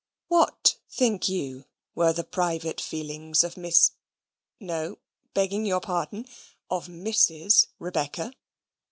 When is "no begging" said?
4.59-5.63